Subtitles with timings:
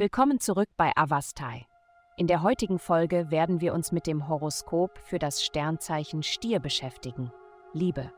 [0.00, 1.66] Willkommen zurück bei Avastai.
[2.16, 7.30] In der heutigen Folge werden wir uns mit dem Horoskop für das Sternzeichen Stier beschäftigen.
[7.74, 8.10] Liebe.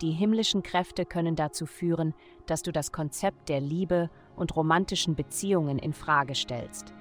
[0.00, 2.14] Die himmlischen Kräfte können dazu führen,
[2.46, 6.94] dass du das Konzept der Liebe und romantischen Beziehungen in Frage stellst.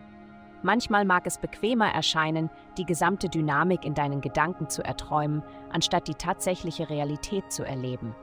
[0.64, 2.50] Manchmal mag es bequemer erscheinen,
[2.80, 8.16] die gesamte Dynamik in deinen Gedanken zu erträumen, anstatt die tatsächliche Realität zu erleben.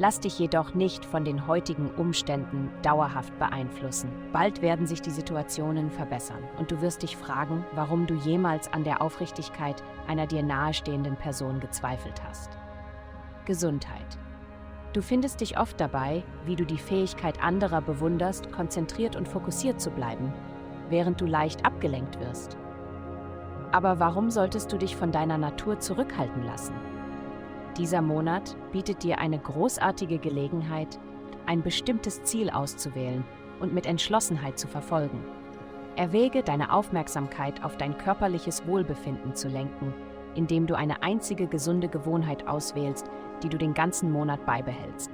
[0.00, 4.10] Lass dich jedoch nicht von den heutigen Umständen dauerhaft beeinflussen.
[4.32, 8.84] Bald werden sich die Situationen verbessern und du wirst dich fragen, warum du jemals an
[8.84, 12.50] der Aufrichtigkeit einer dir nahestehenden Person gezweifelt hast.
[13.44, 14.18] Gesundheit.
[14.92, 19.90] Du findest dich oft dabei, wie du die Fähigkeit anderer bewunderst, konzentriert und fokussiert zu
[19.90, 20.32] bleiben,
[20.88, 22.56] während du leicht abgelenkt wirst.
[23.72, 26.74] Aber warum solltest du dich von deiner Natur zurückhalten lassen?
[27.78, 30.98] Dieser Monat bietet dir eine großartige Gelegenheit,
[31.46, 33.24] ein bestimmtes Ziel auszuwählen
[33.60, 35.24] und mit Entschlossenheit zu verfolgen.
[35.94, 39.94] Erwäge deine Aufmerksamkeit auf dein körperliches Wohlbefinden zu lenken,
[40.34, 43.08] indem du eine einzige gesunde Gewohnheit auswählst,
[43.44, 45.12] die du den ganzen Monat beibehältst.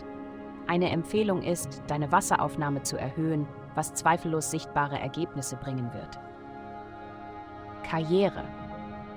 [0.66, 6.18] Eine Empfehlung ist, deine Wasseraufnahme zu erhöhen, was zweifellos sichtbare Ergebnisse bringen wird.
[7.82, 8.44] Karriere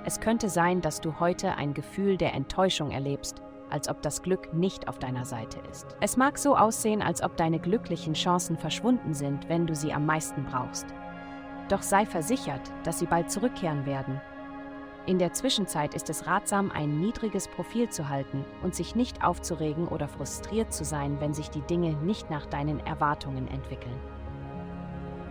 [0.08, 4.54] es könnte sein, dass du heute ein Gefühl der Enttäuschung erlebst, als ob das Glück
[4.54, 5.86] nicht auf deiner Seite ist.
[6.00, 10.06] Es mag so aussehen, als ob deine glücklichen Chancen verschwunden sind, wenn du sie am
[10.06, 10.86] meisten brauchst.
[11.68, 14.22] Doch sei versichert, dass sie bald zurückkehren werden.
[15.08, 19.90] In der Zwischenzeit ist es ratsam, ein niedriges Profil zu halten und sich nicht aufzuregen
[19.90, 24.00] oder frustriert zu sein, wenn sich die Dinge nicht nach deinen Erwartungen entwickeln.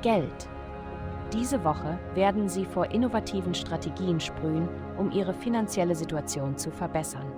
[0.03, 0.51] Geld
[1.37, 7.31] diese Woche werden sie vor innovativen Strategien sprühen, um ihre finanzielle Situation zu verbessern.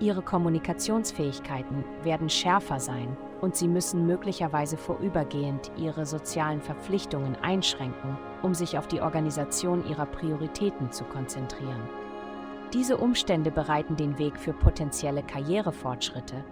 [0.00, 8.54] Ihre Kommunikationsfähigkeiten werden schärfer sein und sie müssen möglicherweise vorübergehend ihre sozialen Verpflichtungen einschränken, um
[8.54, 11.88] sich auf die Organisation ihrer Prioritäten zu konzentrieren.
[12.72, 16.42] Diese Umstände bereiten den Weg für potenzielle Karrierefortschritte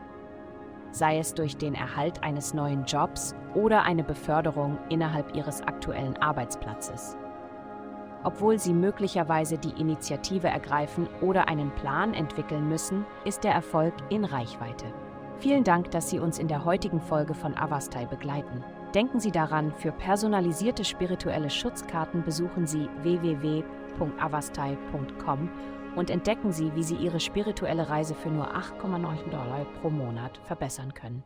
[0.92, 7.16] sei es durch den Erhalt eines neuen Jobs oder eine Beförderung innerhalb ihres aktuellen Arbeitsplatzes.
[8.24, 14.24] Obwohl sie möglicherweise die Initiative ergreifen oder einen Plan entwickeln müssen, ist der Erfolg in
[14.24, 14.86] Reichweite.
[15.38, 18.62] Vielen Dank, dass Sie uns in der heutigen Folge von Avastai begleiten.
[18.94, 25.50] Denken Sie daran, für personalisierte spirituelle Schutzkarten besuchen Sie www.avastai.com
[25.96, 30.94] und entdecken Sie, wie Sie Ihre spirituelle Reise für nur 8,9 Dollar pro Monat verbessern
[30.94, 31.22] können.